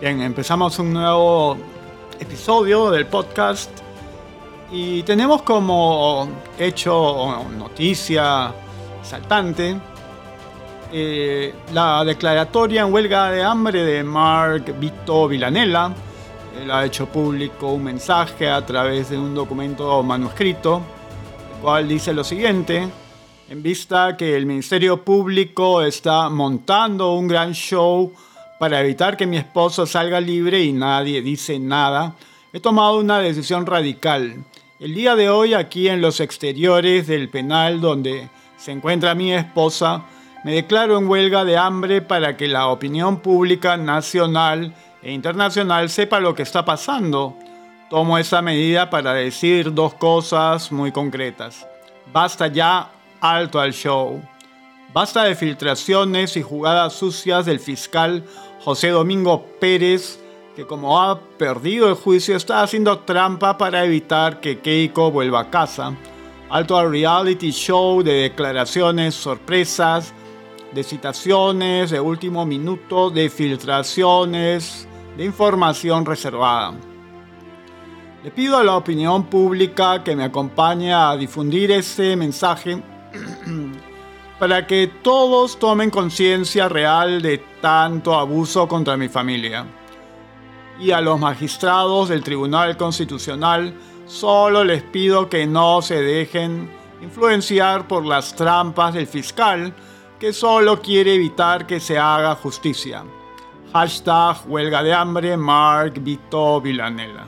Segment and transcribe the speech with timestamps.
[0.00, 1.56] Bien, empezamos un nuevo
[2.20, 3.68] episodio del podcast
[4.70, 8.54] y tenemos como hecho noticia
[9.02, 9.76] saltante
[10.92, 15.92] eh, la declaratoria en huelga de hambre de Mark Vito Villanella.
[16.62, 20.80] Él ha hecho público un mensaje a través de un documento manuscrito,
[21.56, 22.88] el cual dice lo siguiente.
[23.50, 28.12] En vista que el Ministerio Público está montando un gran show
[28.58, 32.14] para evitar que mi esposo salga libre y nadie dice nada,
[32.52, 34.44] he tomado una decisión radical.
[34.80, 40.04] El día de hoy aquí en los exteriores del penal donde se encuentra mi esposa,
[40.44, 46.20] me declaro en huelga de hambre para que la opinión pública nacional e internacional sepa
[46.20, 47.36] lo que está pasando.
[47.90, 51.66] Tomo esa medida para decir dos cosas muy concretas.
[52.12, 54.22] Basta ya, alto al show.
[54.92, 58.24] Basta de filtraciones y jugadas sucias del fiscal
[58.60, 60.18] José Domingo Pérez,
[60.56, 65.50] que como ha perdido el juicio está haciendo trampa para evitar que Keiko vuelva a
[65.50, 65.94] casa.
[66.48, 70.14] Alto al reality show de declaraciones sorpresas,
[70.72, 74.88] de citaciones de último minuto, de filtraciones,
[75.18, 76.72] de información reservada.
[78.24, 82.82] Le pido a la opinión pública que me acompañe a difundir ese mensaje
[84.38, 89.66] para que todos tomen conciencia real de tanto abuso contra mi familia.
[90.78, 93.74] Y a los magistrados del Tribunal Constitucional
[94.06, 96.70] solo les pido que no se dejen
[97.02, 99.74] influenciar por las trampas del fiscal
[100.20, 103.04] que solo quiere evitar que se haga justicia.
[103.72, 107.26] Hashtag huelga de hambre Mark Vito Villanella.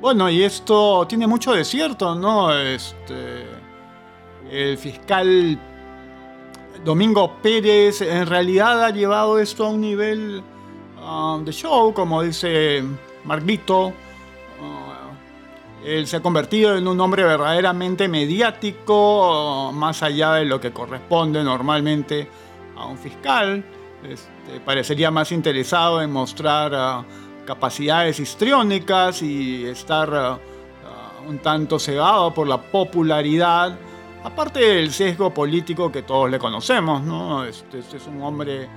[0.00, 2.52] Bueno, y esto tiene mucho de cierto, ¿no?
[2.52, 3.46] Este,
[4.50, 5.58] el fiscal
[6.84, 10.42] Domingo Pérez en realidad ha llevado esto a un nivel
[11.00, 12.82] um, de show, como dice
[13.24, 13.88] Marvito.
[13.88, 20.60] Uh, él se ha convertido en un hombre verdaderamente mediático, uh, más allá de lo
[20.60, 22.28] que corresponde normalmente
[22.76, 23.64] a un fiscal.
[24.08, 27.04] Este, parecería más interesado en mostrar
[27.44, 30.38] capacidades histriónicas y estar
[31.26, 33.76] un tanto cegado por la popularidad
[34.24, 37.44] Aparte del sesgo político que todos le conocemos, ¿no?
[37.44, 38.68] Este, este es un hombre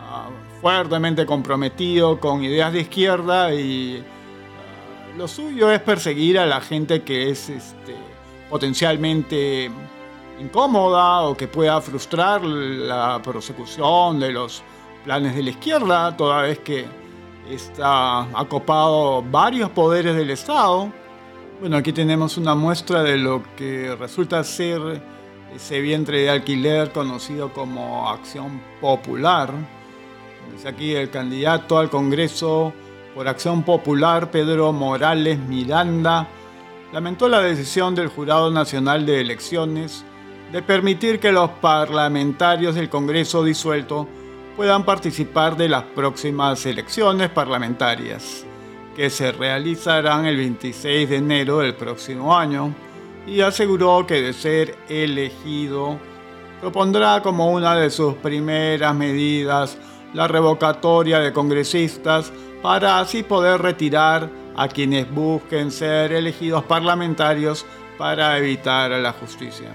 [0.00, 0.28] ah,
[0.60, 7.02] fuertemente comprometido con ideas de izquierda y ah, lo suyo es perseguir a la gente
[7.02, 7.94] que es este,
[8.48, 9.70] potencialmente
[10.40, 14.62] incómoda o que pueda frustrar la persecución de los
[15.04, 16.86] planes de la izquierda, toda vez que
[17.50, 20.90] está acopado varios poderes del Estado
[21.60, 25.02] bueno, aquí tenemos una muestra de lo que resulta ser
[25.54, 29.50] ese vientre de alquiler conocido como Acción Popular.
[30.52, 32.72] Dice aquí el candidato al Congreso
[33.14, 36.28] por Acción Popular, Pedro Morales Miranda,
[36.92, 40.04] lamentó la decisión del Jurado Nacional de Elecciones
[40.52, 44.08] de permitir que los parlamentarios del Congreso disuelto
[44.56, 48.44] puedan participar de las próximas elecciones parlamentarias
[48.94, 52.74] que se realizarán el 26 de enero del próximo año,
[53.26, 55.98] y aseguró que de ser elegido,
[56.60, 59.78] propondrá como una de sus primeras medidas
[60.12, 67.66] la revocatoria de congresistas para así poder retirar a quienes busquen ser elegidos parlamentarios
[67.98, 69.70] para evitar la justicia.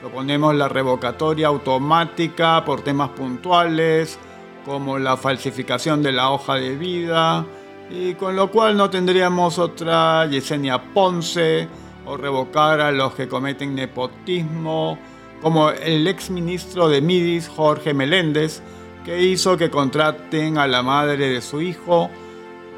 [0.00, 4.18] Proponemos la revocatoria automática por temas puntuales
[4.64, 7.44] como la falsificación de la hoja de vida,
[7.90, 11.68] y con lo cual no tendríamos otra Yesenia Ponce
[12.04, 14.98] o revocar a los que cometen nepotismo,
[15.42, 18.62] como el ex ministro de Midis, Jorge Meléndez,
[19.04, 22.10] que hizo que contraten a la madre de su hijo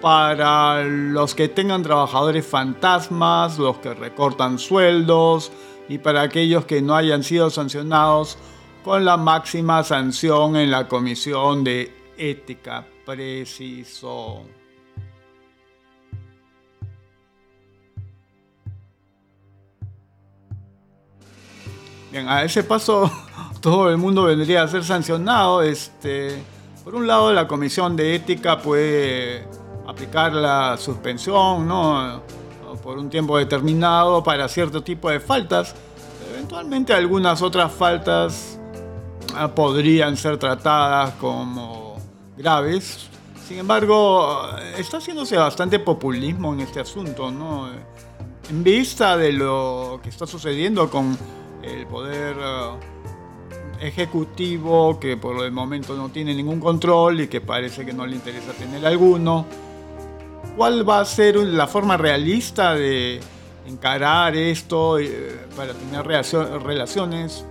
[0.00, 5.50] para los que tengan trabajadores fantasmas, los que recortan sueldos
[5.88, 8.38] y para aquellos que no hayan sido sancionados
[8.84, 12.86] con la máxima sanción en la Comisión de Ética.
[13.04, 14.63] Preciso.
[22.16, 23.10] A ese paso
[23.60, 25.62] todo el mundo vendría a ser sancionado.
[25.62, 26.42] Este,
[26.84, 29.44] por un lado, la Comisión de Ética puede
[29.86, 32.22] aplicar la suspensión, ¿no?
[32.82, 35.74] Por un tiempo determinado para cierto tipo de faltas.
[36.32, 38.60] Eventualmente algunas otras faltas
[39.34, 41.96] ah, podrían ser tratadas como
[42.36, 43.08] graves.
[43.48, 47.70] Sin embargo, está haciéndose bastante populismo en este asunto, ¿no?
[48.48, 51.16] En vista de lo que está sucediendo con
[51.64, 57.84] el poder eh, ejecutivo que por el momento no tiene ningún control y que parece
[57.84, 59.46] que no le interesa tener alguno.
[60.56, 63.20] ¿Cuál va a ser la forma realista de
[63.66, 67.44] encarar esto eh, para tener relaciones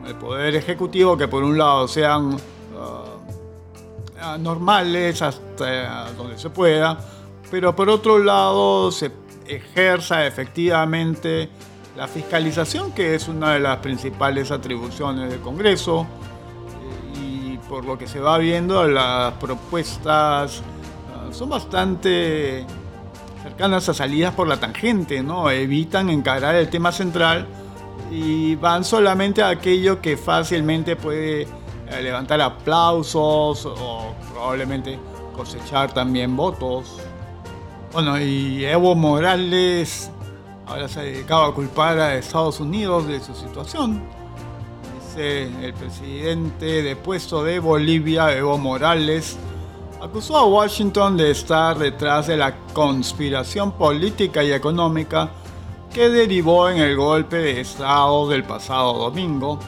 [0.00, 2.36] con el poder ejecutivo que por un lado sean
[2.76, 6.98] ah, normales hasta donde se pueda,
[7.50, 9.10] pero por otro lado se
[9.46, 11.50] ejerza efectivamente
[11.96, 16.06] la fiscalización, que es una de las principales atribuciones del Congreso,
[17.14, 20.62] eh, y por lo que se va viendo, las propuestas
[21.14, 22.64] ah, son bastante
[23.42, 25.50] cercanas a salidas por la tangente, ¿no?
[25.50, 27.46] Evitan encarar el tema central
[28.10, 34.98] y van solamente a aquello que fácilmente puede eh, levantar aplausos o probablemente
[35.34, 36.98] cosechar también votos.
[37.92, 40.10] Bueno, y Evo Morales
[40.66, 44.02] ahora se ha dedicado a culpar a Estados Unidos de su situación.
[44.94, 49.36] Dice el presidente depuesto de Bolivia, Evo Morales,
[50.00, 55.30] acusó a Washington de estar detrás de la conspiración política y económica
[55.92, 59.58] que derivó en el golpe de Estado del pasado domingo.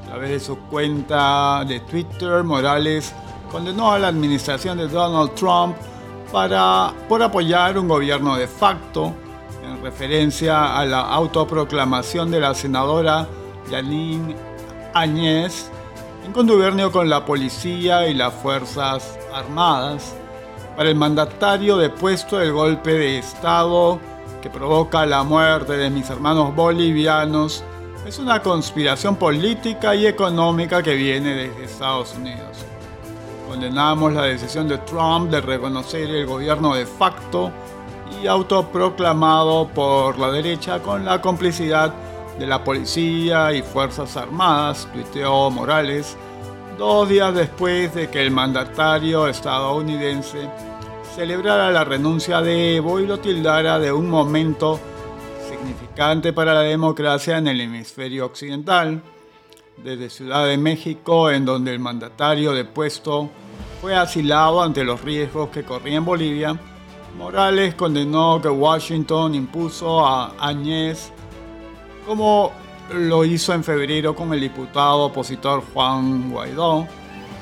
[0.00, 3.12] A través de su cuenta de Twitter, Morales
[3.50, 5.76] condenó a la administración de Donald Trump
[6.32, 9.12] para, por apoyar un gobierno de facto
[9.86, 13.28] referencia a la autoproclamación de la senadora
[13.70, 14.34] Janine
[14.94, 15.70] Áñez
[16.24, 20.12] en contubernio con la policía y las Fuerzas Armadas
[20.76, 24.00] para el mandatario depuesto del golpe de Estado
[24.42, 27.62] que provoca la muerte de mis hermanos bolivianos
[28.04, 32.66] es una conspiración política y económica que viene desde Estados Unidos.
[33.48, 37.52] Condenamos la decisión de Trump de reconocer el gobierno de facto
[38.22, 41.92] y autoproclamado por la derecha con la complicidad
[42.38, 46.16] de la policía y Fuerzas Armadas, tuiteó Morales,
[46.78, 50.48] dos días después de que el mandatario estadounidense
[51.14, 54.78] celebrara la renuncia de Evo y lo tildara de un momento
[55.48, 59.02] significante para la democracia en el hemisferio occidental.
[59.78, 63.30] Desde Ciudad de México, en donde el mandatario depuesto
[63.80, 66.58] fue asilado ante los riesgos que corría en Bolivia,
[67.16, 71.12] Morales condenó que Washington impuso a Áñez
[72.06, 72.52] como
[72.92, 76.86] lo hizo en febrero con el diputado opositor Juan Guaidó,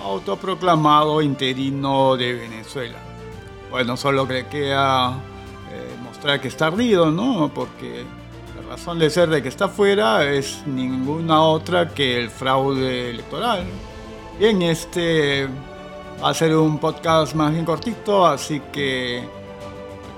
[0.03, 2.99] autoproclamado interino de Venezuela.
[3.71, 5.11] Bueno, solo que queda
[5.71, 7.51] eh, mostrar que está ardido, ¿no?
[7.53, 8.05] Porque
[8.57, 13.65] la razón de ser de que está fuera es ninguna otra que el fraude electoral.
[14.39, 15.47] Bien, este
[16.23, 19.29] va a ser un podcast más bien cortito, así que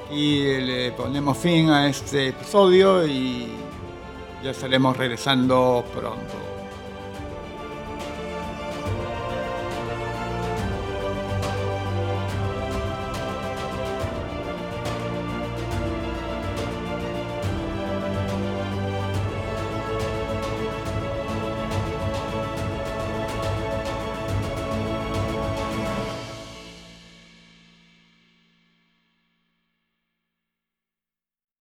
[0.06, 3.48] aquí le ponemos fin a este episodio y
[4.42, 6.55] ya estaremos regresando pronto.